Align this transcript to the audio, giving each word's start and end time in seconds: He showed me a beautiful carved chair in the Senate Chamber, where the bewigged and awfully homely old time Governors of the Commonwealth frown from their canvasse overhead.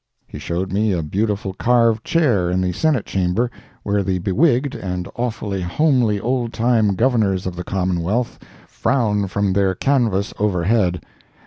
He 0.27 0.39
showed 0.39 0.73
me 0.73 0.93
a 0.93 1.03
beautiful 1.03 1.53
carved 1.53 2.03
chair 2.03 2.49
in 2.49 2.59
the 2.59 2.73
Senate 2.73 3.05
Chamber, 3.05 3.51
where 3.83 4.01
the 4.01 4.17
bewigged 4.17 4.73
and 4.73 5.07
awfully 5.15 5.61
homely 5.61 6.19
old 6.19 6.53
time 6.53 6.95
Governors 6.95 7.45
of 7.45 7.55
the 7.55 7.63
Commonwealth 7.63 8.39
frown 8.67 9.27
from 9.27 9.53
their 9.53 9.75
canvasse 9.75 10.33
overhead. 10.39 11.03